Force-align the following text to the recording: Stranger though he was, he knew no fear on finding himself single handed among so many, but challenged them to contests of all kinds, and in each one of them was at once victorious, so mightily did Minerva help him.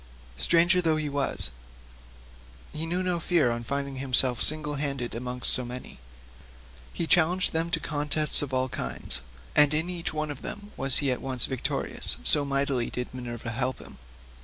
Stranger 0.39 0.81
though 0.81 0.95
he 0.97 1.09
was, 1.09 1.51
he 2.73 2.87
knew 2.87 3.03
no 3.03 3.19
fear 3.19 3.51
on 3.51 3.63
finding 3.63 3.97
himself 3.97 4.41
single 4.41 4.73
handed 4.77 5.13
among 5.13 5.43
so 5.43 5.63
many, 5.63 5.99
but 6.97 7.07
challenged 7.07 7.53
them 7.53 7.69
to 7.69 7.79
contests 7.79 8.41
of 8.41 8.51
all 8.51 8.67
kinds, 8.67 9.21
and 9.55 9.75
in 9.75 9.91
each 9.91 10.11
one 10.11 10.31
of 10.31 10.41
them 10.41 10.71
was 10.75 11.03
at 11.03 11.21
once 11.21 11.45
victorious, 11.45 12.17
so 12.23 12.43
mightily 12.43 12.89
did 12.89 13.13
Minerva 13.13 13.51
help 13.51 13.77
him. 13.77 13.99